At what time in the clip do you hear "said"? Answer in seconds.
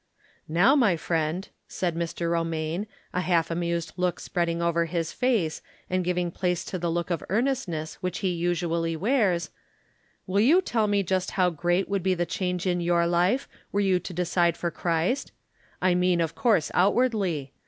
1.67-1.95